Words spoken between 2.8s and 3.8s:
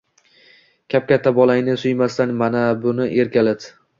buni erkalat!